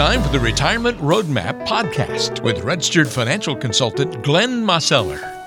[0.00, 5.39] time for the Retirement Roadmap podcast with registered financial consultant Glenn Mosseller.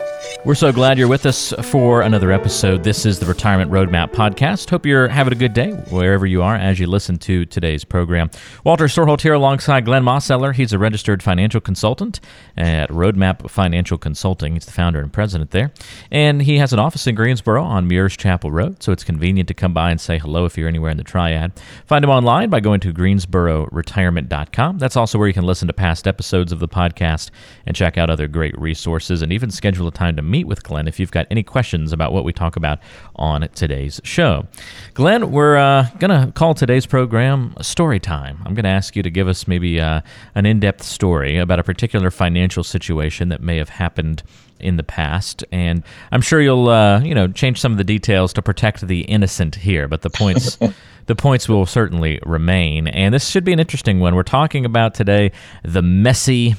[0.45, 2.83] We're so glad you're with us for another episode.
[2.83, 4.69] This is the Retirement Roadmap Podcast.
[4.69, 8.29] Hope you're having a good day wherever you are as you listen to today's program.
[8.65, 10.53] Walter Storholt here alongside Glenn Mosseller.
[10.53, 12.19] He's a registered financial consultant
[12.57, 14.55] at Roadmap Financial Consulting.
[14.55, 15.71] He's the founder and president there.
[16.11, 19.53] And he has an office in Greensboro on Muirs Chapel Road, so it's convenient to
[19.53, 21.53] come by and say hello if you're anywhere in the triad.
[21.85, 24.77] Find him online by going to greensbororetirement.com.
[24.77, 27.29] That's also where you can listen to past episodes of the podcast
[27.65, 30.87] and check out other great resources and even schedule a time to meet with Glenn
[30.87, 32.79] if you've got any questions about what we talk about
[33.17, 34.47] on today's show.
[34.95, 38.39] Glenn, we're uh, going to call today's program Story Time.
[38.43, 40.01] I'm going to ask you to give us maybe uh,
[40.33, 44.23] an in depth story about a particular financial situation that may have happened
[44.59, 48.33] in the past, and I'm sure you'll uh, you know change some of the details
[48.33, 50.57] to protect the innocent here, but the points.
[51.05, 52.87] the points will certainly remain.
[52.87, 54.15] And this should be an interesting one.
[54.15, 56.55] We're talking about today the messy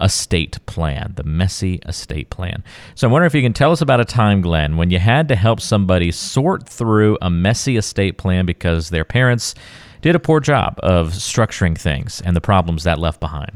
[0.00, 2.62] estate plan, the messy estate plan.
[2.94, 5.28] So I wonder if you can tell us about a time, Glenn, when you had
[5.28, 9.54] to help somebody sort through a messy estate plan because their parents
[10.00, 13.52] did a poor job of structuring things and the problems that left behind.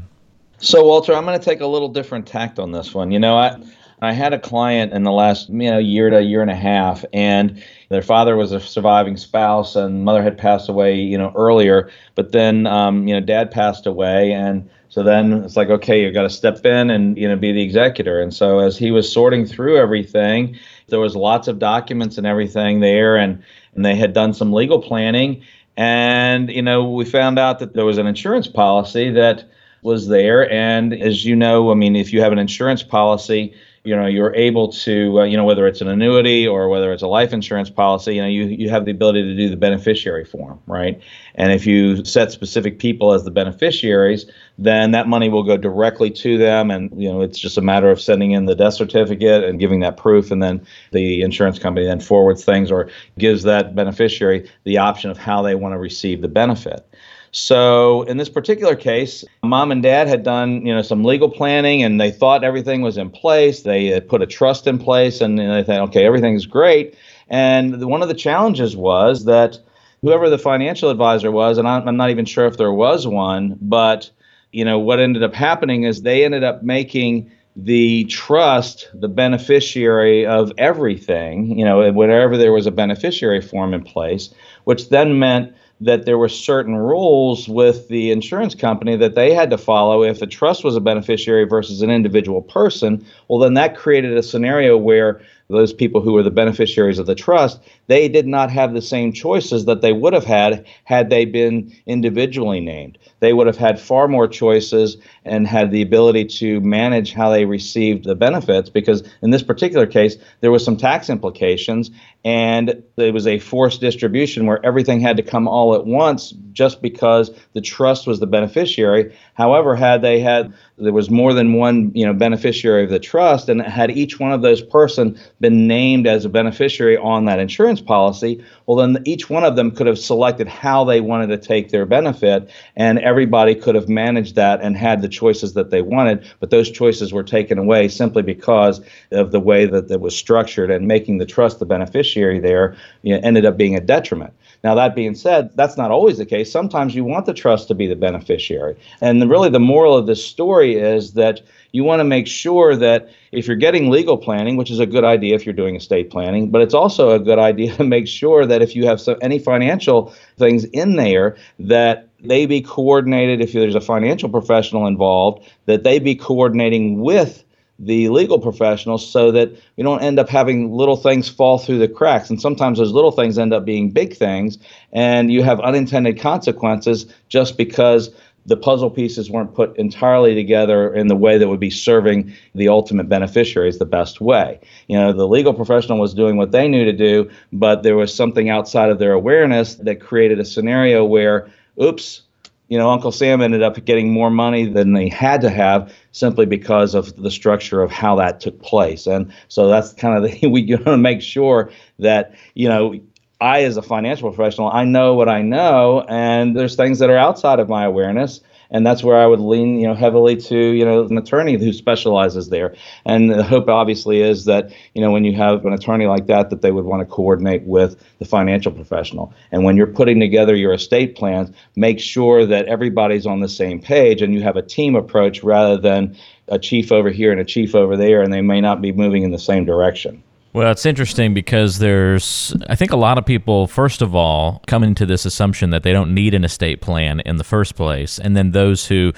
[0.59, 3.11] So, Walter, I'm going to take a little different tact on this one.
[3.11, 3.57] You know, I
[4.03, 7.05] I had a client in the last you know year to year and a half,
[7.13, 11.89] and their father was a surviving spouse, and mother had passed away you know earlier,
[12.13, 16.13] but then um, you know dad passed away, and so then it's like, okay, you've
[16.13, 18.19] got to step in and you know be the executor.
[18.21, 20.57] And so as he was sorting through everything,
[20.87, 23.41] there was lots of documents and everything there, and
[23.73, 25.43] and they had done some legal planning,
[25.77, 29.45] and you know we found out that there was an insurance policy that
[29.81, 33.95] was there, and as you know, I mean, if you have an insurance policy you
[33.95, 37.07] know you're able to uh, you know whether it's an annuity or whether it's a
[37.07, 40.59] life insurance policy you know you, you have the ability to do the beneficiary form
[40.67, 41.01] right?
[41.35, 44.25] And if you set specific people as the beneficiaries
[44.57, 46.69] then that money will go directly to them.
[46.69, 49.79] And you know it's just a matter of sending in the death certificate and giving
[49.81, 50.31] that proof.
[50.31, 55.17] And then the insurance company then forwards things or gives that beneficiary the option of
[55.17, 56.87] how they want to receive the benefit
[57.33, 61.83] so in this particular case, mom and dad had done, you know, some legal planning
[61.83, 63.63] and they thought everything was in place.
[63.63, 66.95] They put a trust in place and they thought, okay, everything's great.
[67.29, 69.57] And one of the challenges was that
[70.01, 74.09] whoever the financial advisor was, and I'm not even sure if there was one, but
[74.51, 80.25] you know what ended up happening is they ended up making the trust the beneficiary
[80.25, 84.33] of everything, you know, whenever there was a beneficiary form in place,
[84.63, 89.49] which then meant that there were certain rules with the insurance company that they had
[89.49, 93.05] to follow if the trust was a beneficiary versus an individual person.
[93.27, 97.15] Well then that created a scenario where those people who were the beneficiaries of the
[97.15, 101.25] trust, they did not have the same choices that they would have had had they
[101.25, 102.97] been individually named.
[103.19, 107.45] They would have had far more choices and had the ability to manage how they
[107.45, 111.91] received the benefits because in this particular case, there was some tax implications
[112.25, 116.81] and it was a forced distribution where everything had to come all at once just
[116.81, 119.13] because the trust was the beneficiary.
[119.33, 123.49] However, had they had there was more than one you know beneficiary of the trust
[123.49, 127.81] and had each one of those person been named as a beneficiary on that insurance
[127.81, 131.69] policy well then each one of them could have selected how they wanted to take
[131.69, 136.25] their benefit and everybody could have managed that and had the choices that they wanted
[136.39, 138.79] but those choices were taken away simply because
[139.11, 143.13] of the way that it was structured and making the trust the beneficiary there you
[143.13, 144.33] know, ended up being a detriment
[144.63, 146.49] now, that being said, that's not always the case.
[146.49, 148.77] Sometimes you want the trust to be the beneficiary.
[149.01, 151.41] And the, really, the moral of this story is that
[151.73, 155.03] you want to make sure that if you're getting legal planning, which is a good
[155.33, 158.45] idea if you're doing estate planning, but it's also a good idea to make sure
[158.45, 163.41] that if you have some, any financial things in there, that they be coordinated.
[163.41, 167.43] If there's a financial professional involved, that they be coordinating with
[167.79, 171.87] the legal professionals so that we don't end up having little things fall through the
[171.87, 172.29] cracks.
[172.29, 174.57] And sometimes those little things end up being big things,
[174.91, 178.11] and you have unintended consequences just because
[178.45, 182.67] the puzzle pieces weren't put entirely together in the way that would be serving the
[182.67, 184.59] ultimate beneficiaries the best way.
[184.87, 188.13] You know, the legal professional was doing what they knew to do, but there was
[188.13, 191.49] something outside of their awareness that created a scenario where,
[191.81, 192.23] oops,
[192.69, 196.45] you know, Uncle Sam ended up getting more money than they had to have simply
[196.45, 199.05] because of the structure of how that took place.
[199.05, 201.69] And so that's kind of the we want to make sure
[201.99, 202.99] that you know
[203.41, 207.17] I as a financial professional I know what I know, and there's things that are
[207.17, 208.41] outside of my awareness.
[208.73, 211.71] and that's where I would lean, you know, heavily to, you know, an attorney who
[211.71, 212.75] specializes there.
[213.05, 216.49] And the hope obviously is that, you know, when you have an attorney like that,
[216.49, 219.31] that they would want to coordinate with the financial professional.
[219.51, 223.79] And when you're putting together your estate plans, make sure that everybody's on the same
[223.79, 227.45] page and you have a team approach rather than a chief over here and a
[227.45, 230.23] chief over there, and they may not be moving in the same direction.
[230.53, 234.83] Well, it's interesting because there's, I think a lot of people, first of all, come
[234.83, 238.19] into this assumption that they don't need an estate plan in the first place.
[238.19, 239.13] And then those who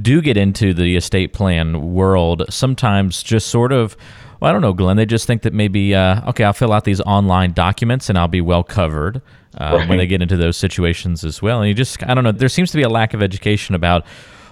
[0.00, 3.96] do get into the estate plan world sometimes just sort of,
[4.40, 6.82] well, I don't know, Glenn, they just think that maybe, uh, okay, I'll fill out
[6.82, 9.22] these online documents and I'll be well covered
[9.58, 9.88] uh, right.
[9.88, 11.60] when they get into those situations as well.
[11.60, 14.04] And you just, I don't know, there seems to be a lack of education about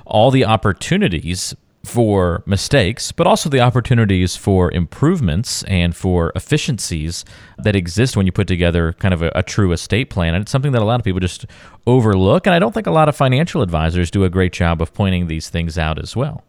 [0.07, 7.25] all the opportunities for mistakes, but also the opportunities for improvements and for efficiencies
[7.59, 10.35] that exist when you put together kind of a, a, true estate plan.
[10.35, 11.47] And it's something that a lot of people just
[11.87, 12.47] overlook.
[12.47, 15.27] And I don't think a lot of financial advisors do a great job of pointing
[15.27, 16.45] these things out as well.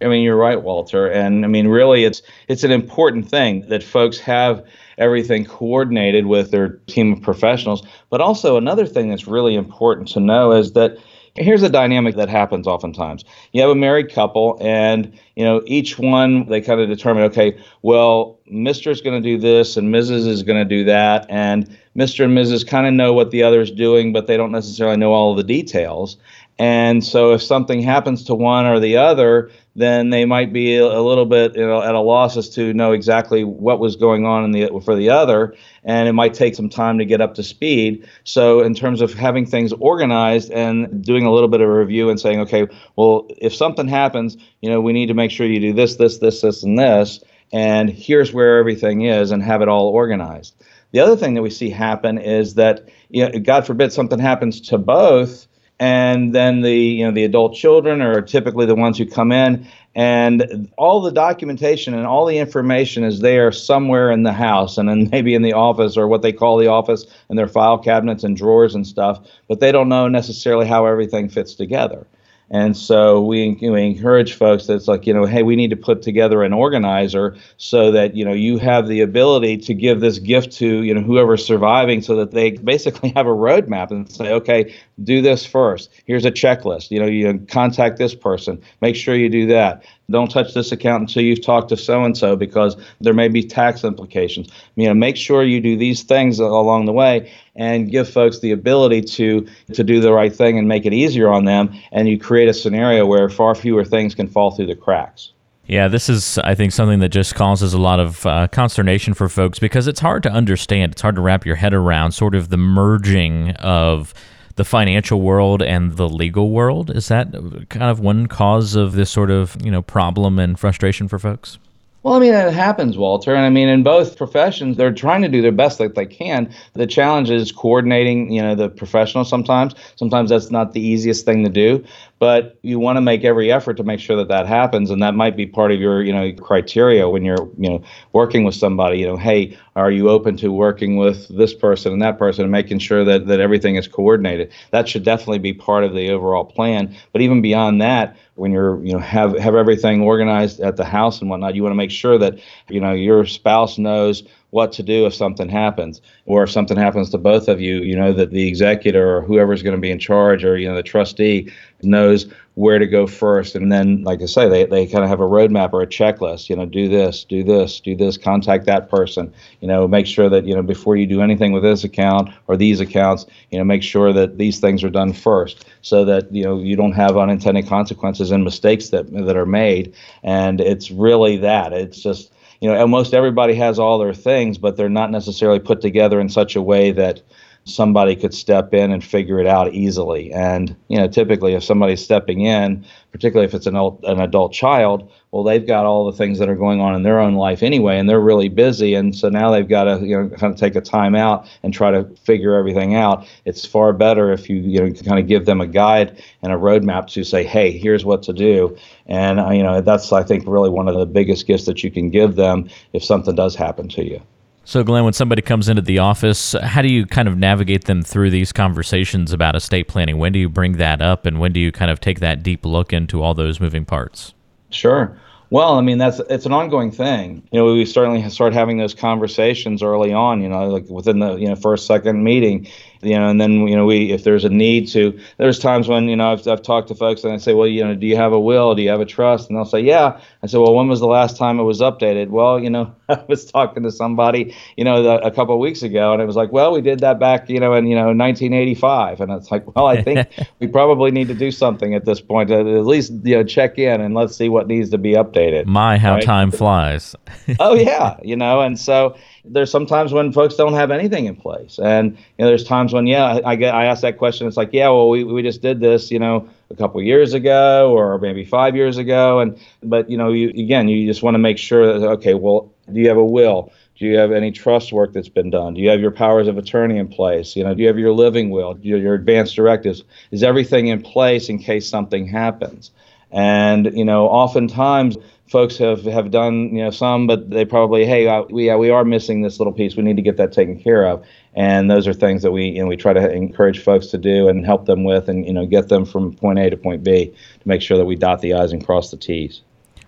[0.00, 1.06] I mean, you're right, Walter.
[1.06, 4.64] And I mean, really, it's it's an important thing that folks have
[4.98, 7.86] everything coordinated with their team of professionals.
[8.10, 10.98] But also, another thing that's really important to know is that
[11.34, 13.24] Here's a dynamic that happens oftentimes.
[13.52, 17.58] You have a married couple, and you know each one they kind of determine, okay,
[17.80, 20.26] well, Mister is going to do this, and Mrs.
[20.26, 22.24] is going to do that, and Mr.
[22.24, 22.66] and Mrs.
[22.66, 25.42] kind of know what the other is doing, but they don't necessarily know all the
[25.42, 26.18] details.
[26.58, 31.00] And so if something happens to one or the other, then they might be a
[31.00, 34.44] little bit you know, at a loss as to know exactly what was going on
[34.44, 37.42] in the for the other, and it might take some time to get up to
[37.42, 38.06] speed.
[38.24, 42.10] So in terms of having things organized and doing a little bit of a review
[42.10, 42.66] and saying, okay,
[42.96, 46.18] well, if something happens, you know, we need to make sure you do this, this,
[46.18, 47.20] this, this, and this,
[47.50, 50.54] and here's where everything is, and have it all organized.
[50.92, 54.60] The other thing that we see happen is that, you know, God forbid something happens
[54.68, 55.46] to both
[55.82, 59.66] and then the you know the adult children are typically the ones who come in
[59.96, 64.88] and all the documentation and all the information is there somewhere in the house and
[64.88, 68.22] then maybe in the office or what they call the office and their file cabinets
[68.22, 72.06] and drawers and stuff but they don't know necessarily how everything fits together
[72.52, 76.02] and so we, we encourage folks that's like, you know, hey, we need to put
[76.02, 80.52] together an organizer so that, you know, you have the ability to give this gift
[80.58, 84.74] to, you know, whoever's surviving so that they basically have a roadmap and say, okay,
[85.02, 85.90] do this first.
[86.04, 86.90] Here's a checklist.
[86.90, 88.60] You know, you contact this person.
[88.82, 89.82] Make sure you do that.
[90.10, 93.42] Don't touch this account until you've talked to so and so because there may be
[93.42, 94.48] tax implications.
[94.76, 98.52] You know, make sure you do these things along the way and give folks the
[98.52, 101.72] ability to to do the right thing and make it easier on them.
[101.92, 105.32] And you create a scenario where far fewer things can fall through the cracks.
[105.66, 109.28] Yeah, this is, I think, something that just causes a lot of uh, consternation for
[109.28, 110.92] folks because it's hard to understand.
[110.92, 114.12] It's hard to wrap your head around sort of the merging of
[114.56, 116.90] the financial world and the legal world.
[116.90, 117.32] Is that
[117.70, 121.58] kind of one cause of this sort of you know problem and frustration for folks?
[122.02, 123.32] Well, I mean, it happens, Walter.
[123.32, 126.52] And I mean, in both professions, they're trying to do their best that they can.
[126.72, 129.74] The challenge is coordinating, you know, the professionals sometimes.
[129.94, 131.84] Sometimes that's not the easiest thing to do,
[132.22, 134.92] but you want to make every effort to make sure that that happens.
[134.92, 137.82] And that might be part of your, you know, criteria when you're, you know,
[138.12, 142.00] working with somebody, you know, hey, are you open to working with this person and
[142.00, 144.52] that person and making sure that, that everything is coordinated?
[144.70, 146.94] That should definitely be part of the overall plan.
[147.10, 151.20] But even beyond that, when you're you know have have everything organized at the house
[151.20, 154.22] and whatnot you want to make sure that you know your spouse knows
[154.52, 157.96] what to do if something happens or if something happens to both of you you
[157.96, 160.82] know that the executor or whoever's going to be in charge or you know the
[160.82, 161.50] trustee
[161.82, 163.54] knows where to go first.
[163.54, 166.50] And then like i say they, they kind of have a roadmap or a checklist
[166.50, 169.32] you know do this do this do this contact that person.
[169.60, 172.56] You know make sure that you know before you do anything with this account or
[172.58, 176.44] these accounts you know make sure that these things are done first so that you
[176.44, 179.94] know you don't have unintended consequences and mistakes that that are made.
[180.22, 181.72] And it's really that.
[181.72, 182.32] It's just
[182.62, 186.28] you know, almost everybody has all their things, but they're not necessarily put together in
[186.28, 187.20] such a way that
[187.64, 190.32] somebody could step in and figure it out easily.
[190.32, 194.52] And you know, typically, if somebody's stepping in, particularly if it's an adult, an adult
[194.52, 197.62] child, well, they've got all the things that are going on in their own life
[197.62, 198.94] anyway, and they're really busy.
[198.94, 201.72] And so now they've got to you know kind of take a time out and
[201.72, 203.26] try to figure everything out.
[203.44, 206.56] It's far better if you you know kind of give them a guide and a
[206.56, 208.76] roadmap to say, hey, here's what to do.
[209.06, 211.90] And uh, you know, that's I think really one of the biggest gifts that you
[211.90, 214.20] can give them if something does happen to you.
[214.64, 218.02] So, Glenn, when somebody comes into the office, how do you kind of navigate them
[218.02, 220.18] through these conversations about estate planning?
[220.18, 222.64] When do you bring that up, and when do you kind of take that deep
[222.64, 224.34] look into all those moving parts?
[224.70, 225.18] Sure.
[225.50, 227.42] Well, I mean that's it's an ongoing thing.
[227.52, 230.40] You know, we certainly start having those conversations early on.
[230.40, 232.68] You know, like within the you know first second meeting,
[233.02, 236.08] you know, and then you know we if there's a need to, there's times when
[236.08, 238.16] you know I've I've talked to folks and I say, well, you know, do you
[238.16, 238.74] have a will?
[238.74, 239.48] Do you have a trust?
[239.48, 240.20] And they'll say, yeah.
[240.42, 242.28] I say, well, when was the last time it was updated?
[242.28, 245.82] Well, you know, I was talking to somebody, you know, the, a couple of weeks
[245.82, 248.06] ago, and it was like, well, we did that back, you know, in you know
[248.06, 250.28] 1985, and it's like, well, I think
[250.60, 254.00] we probably need to do something at this point, at least you know, check in
[254.00, 255.66] and let's see what needs to be updated.
[255.66, 256.22] My, how right?
[256.22, 257.16] time flies.
[257.58, 261.78] oh yeah, you know, and so there's sometimes when folks don't have anything in place,
[261.82, 264.46] and you know, there's times when yeah, I, I get I ask that question.
[264.46, 267.92] It's like yeah, well, we we just did this, you know, a couple years ago
[267.92, 271.38] or maybe five years ago, and but you know, you again, you just want to
[271.38, 273.72] make sure that okay, well, do you have a will?
[273.98, 275.74] Do you have any trust work that's been done?
[275.74, 277.54] Do you have your powers of attorney in place?
[277.54, 280.02] You know, do you have your living will, your, your advance directives?
[280.30, 282.90] Is everything in place in case something happens?
[283.32, 285.16] And you know, oftentimes
[285.48, 288.90] folks have, have done you know some, but they probably hey uh, we yeah, we
[288.90, 289.96] are missing this little piece.
[289.96, 291.24] We need to get that taken care of.
[291.54, 294.48] And those are things that we you know we try to encourage folks to do
[294.48, 297.26] and help them with, and you know get them from point A to point B
[297.26, 299.62] to make sure that we dot the i's and cross the t's.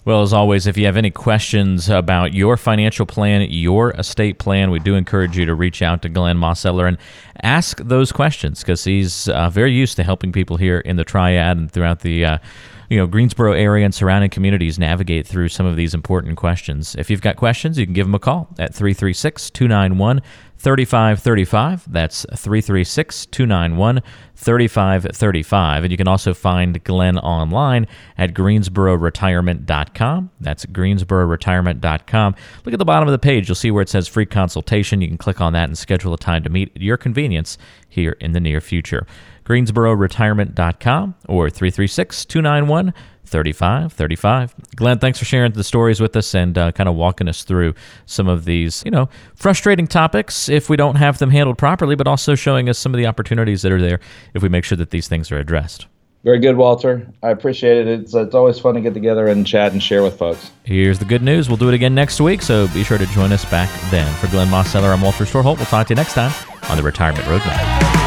[0.06, 4.70] Well, as always, if you have any questions about your financial plan, your estate plan,
[4.70, 6.98] we do encourage you to reach out to Glenn Mosseller and
[7.42, 11.56] ask those questions because he's uh, very used to helping people here in the Triad
[11.56, 12.38] and throughout the uh,
[12.90, 16.94] you know Greensboro area and surrounding communities navigate through some of these important questions.
[16.96, 20.20] If you've got questions, you can give him a call at 336 291
[20.64, 21.92] 3535.
[21.92, 24.02] That's 336 291
[24.34, 25.84] 3535.
[25.84, 30.30] And you can also find Glenn online at greensbororetirement.com.
[30.40, 32.34] That's greensbororetirement.com.
[32.64, 33.48] Look at the bottom of the page.
[33.48, 35.02] You'll see where it says free consultation.
[35.02, 38.16] You can click on that and schedule a time to meet at your convenience here
[38.20, 39.06] in the near future.
[39.44, 42.94] greensbororetirement.com or 336 291
[43.26, 47.28] 35 35 glenn thanks for sharing the stories with us and uh, kind of walking
[47.28, 47.74] us through
[48.06, 52.06] some of these you know frustrating topics if we don't have them handled properly but
[52.06, 54.00] also showing us some of the opportunities that are there
[54.34, 55.86] if we make sure that these things are addressed.
[56.22, 57.06] Very good walter.
[57.22, 58.00] I appreciate it.
[58.00, 60.52] It's, it's always fun to get together and chat and share with folks.
[60.62, 61.48] Here's the good news.
[61.48, 64.12] We'll do it again next week so be sure to join us back then.
[64.16, 65.58] For glenn mosseller i'm walter storholt.
[65.58, 66.32] We'll talk to you next time
[66.70, 68.03] on the retirement roadmap